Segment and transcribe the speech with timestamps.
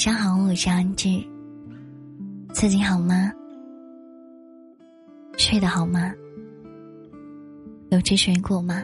[0.00, 1.10] 上好，我是安志。
[2.54, 3.30] 最近好吗？
[5.36, 6.10] 睡得好吗？
[7.90, 8.82] 有吃水果吗？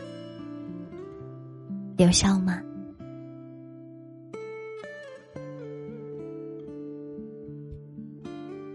[1.96, 2.60] 有笑吗？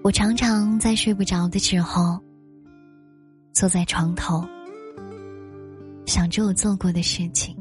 [0.01, 2.19] 我常常在睡不着的时候，
[3.53, 4.43] 坐在床头，
[6.07, 7.55] 想着我做过的事情，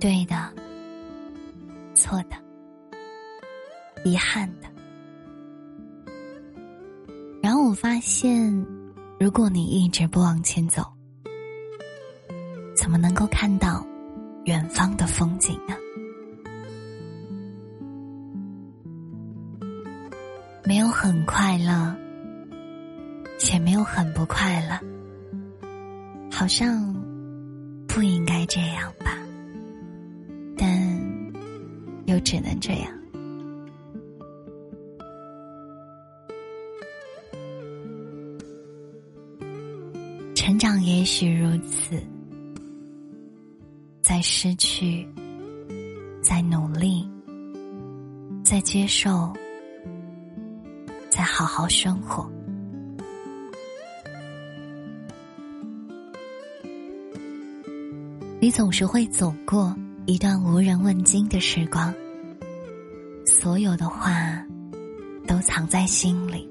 [0.00, 0.52] 对的，
[1.94, 2.45] 错的。
[4.06, 4.68] 遗憾的。
[7.42, 8.64] 然后我发现，
[9.18, 10.84] 如果你一直不往前走，
[12.76, 13.84] 怎么能够看到
[14.44, 15.74] 远方的风景呢？
[20.64, 21.96] 没有很快乐，
[23.38, 24.78] 且没有很不快乐，
[26.30, 26.94] 好像
[27.88, 29.18] 不应该这样吧？
[30.56, 30.96] 但
[32.06, 32.95] 又只能这样。
[40.36, 41.98] 成长也许如此，
[44.02, 45.08] 在失去，
[46.22, 47.08] 在努力，
[48.44, 49.32] 在接受，
[51.08, 52.30] 在好好生活。
[58.38, 61.92] 你总是会走过一段无人问津的时光，
[63.24, 64.46] 所有的话
[65.26, 66.46] 都藏在心里，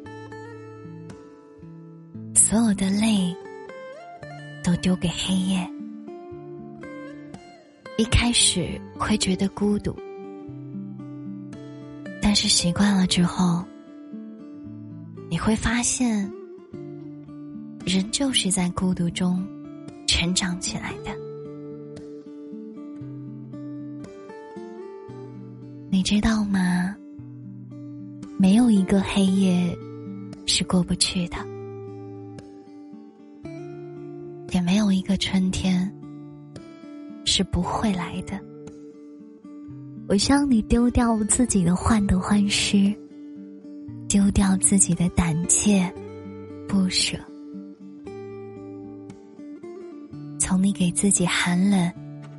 [2.33, 3.33] 所有的泪。
[4.65, 5.69] 都丢给黑夜。
[7.99, 9.95] 一开始会觉得孤独，
[12.19, 13.63] 但是习惯了之后，
[15.29, 16.27] 你会发现，
[17.85, 19.47] 人就是在孤独中
[20.07, 21.15] 成长起来的。
[25.91, 26.95] 你知道吗？
[28.39, 29.77] 没有一个黑夜
[30.47, 31.37] 是过不去的。
[34.95, 35.93] 一个春天
[37.25, 38.39] 是不会来的。
[40.07, 42.95] 我希望你丢掉自己的患得患失，
[44.07, 45.91] 丢掉自己的胆怯
[46.65, 47.17] 不舍。
[50.39, 51.91] 从你给自己寒冷、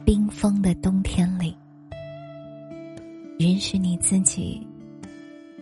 [0.06, 1.54] 冰封的冬天里，
[3.38, 4.66] 允许你自己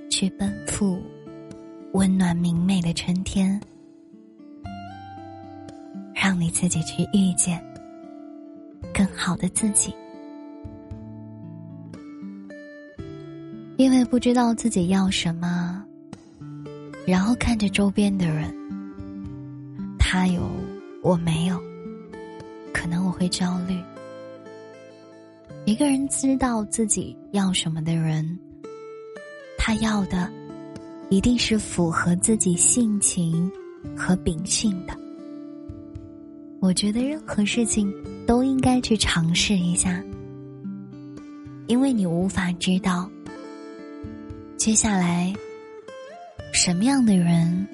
[0.09, 1.03] 去奔赴
[1.94, 3.61] 温暖明媚的春天。
[6.25, 7.62] 让你自己去遇见
[8.95, 9.95] 更好的自己，
[13.77, 15.85] 因为不知道自己要什么，
[17.07, 18.51] 然后看着周边的人，
[19.99, 20.41] 他有
[21.03, 21.61] 我没有，
[22.73, 23.79] 可能我会焦虑。
[25.67, 28.27] 一个人知道自己要什么的人，
[29.59, 30.33] 他要的
[31.11, 33.53] 一定是符合自己性情
[33.95, 35.03] 和秉性的。
[36.64, 37.92] 我觉得任何事情
[38.26, 40.02] 都应该去尝试一下，
[41.66, 43.06] 因为你无法知道
[44.56, 45.30] 接下来
[46.54, 47.69] 什么样的人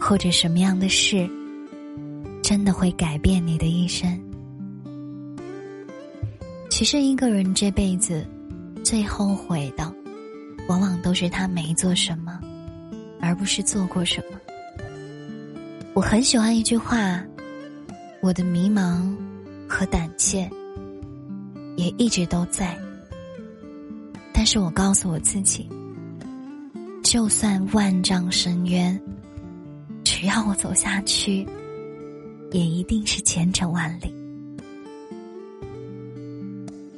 [0.00, 1.28] 或者什么样的事
[2.42, 4.18] 真的会改变你的一生。
[6.70, 8.26] 其实一个人这辈子
[8.82, 9.94] 最后悔的，
[10.70, 12.40] 往往都是他没做什么，
[13.20, 14.40] 而不是做过什么。
[15.92, 17.22] 我很喜欢一句话。
[18.22, 19.12] 我的迷茫
[19.68, 20.48] 和胆怯
[21.76, 22.78] 也一直都在，
[24.32, 25.68] 但是我告诉我自己，
[27.02, 28.96] 就算万丈深渊，
[30.04, 31.44] 只要我走下去，
[32.52, 34.14] 也一定是前程万里。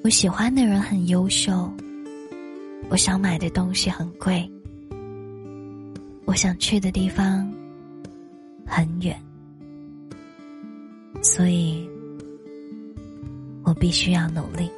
[0.03, 1.73] 我喜欢的人很优秀，
[2.91, 4.47] 我想买的东西很贵，
[6.27, 7.51] 我想去的地方
[8.67, 9.19] 很远。
[11.37, 11.91] 所以，
[13.65, 14.71] 我必须要努力。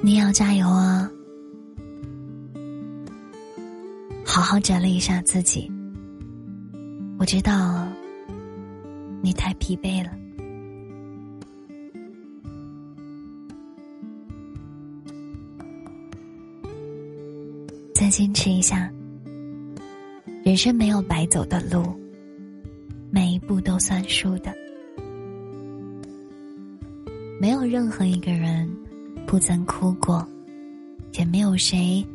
[0.00, 1.10] 你要加油啊！
[4.24, 5.68] 好好整理一下自己。
[7.18, 7.88] 我知道，
[9.20, 10.21] 你太疲惫了。
[18.12, 18.92] 坚持一下，
[20.44, 21.98] 人生没有白走的路，
[23.10, 24.52] 每一步都算数的。
[27.40, 28.70] 没有任何一个人
[29.26, 30.28] 不曾哭过，
[31.14, 32.06] 也没有谁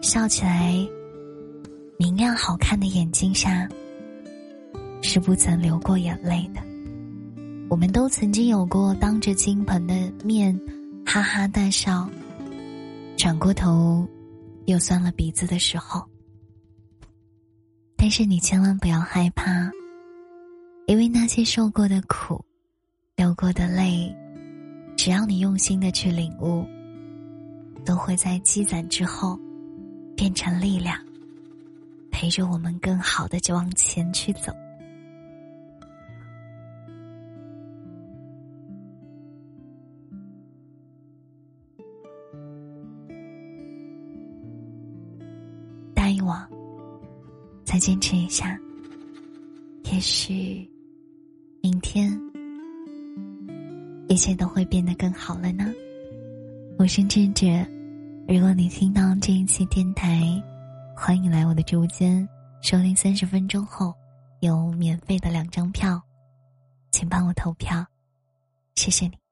[0.00, 0.84] 笑起来
[1.96, 3.68] 明亮好看的眼睛下，
[5.02, 6.60] 是不曾流过眼泪的。
[7.68, 9.94] 我们都曾经有过当着金盆的
[10.24, 10.58] 面
[11.06, 12.10] 哈哈大笑，
[13.16, 14.04] 转过头
[14.70, 16.06] 又酸了鼻子的时候。
[17.96, 19.70] 但是你千万不要害怕，
[20.86, 22.44] 因为那些受过的苦、
[23.16, 24.14] 流过的泪，
[24.96, 26.66] 只要你用心的去领悟，
[27.84, 29.38] 都会在积攒之后
[30.14, 30.96] 变成力量，
[32.10, 34.52] 陪着我们更好的就往前去走。
[46.28, 46.36] 我
[47.64, 48.54] 再坚持一下，
[49.84, 50.70] 也许
[51.62, 52.20] 明天
[54.08, 55.72] 一切都会变得更好了呢。
[56.78, 57.46] 我是智智，
[58.28, 60.20] 如果你听到这一期电台，
[60.94, 62.28] 欢迎来我的直播间
[62.60, 62.94] 收听。
[62.94, 63.94] 三十分钟后
[64.40, 65.98] 有免费的两张票，
[66.90, 67.82] 请帮我投票，
[68.74, 69.27] 谢谢你。